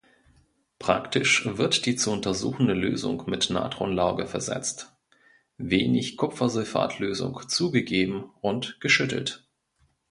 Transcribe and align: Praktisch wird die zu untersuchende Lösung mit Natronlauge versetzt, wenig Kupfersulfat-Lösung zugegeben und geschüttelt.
Praktisch 0.79 1.45
wird 1.45 1.85
die 1.85 1.95
zu 1.95 2.09
untersuchende 2.11 2.73
Lösung 2.73 3.21
mit 3.29 3.51
Natronlauge 3.51 4.25
versetzt, 4.25 4.97
wenig 5.59 6.17
Kupfersulfat-Lösung 6.17 7.47
zugegeben 7.47 8.31
und 8.41 8.79
geschüttelt. 8.79 9.47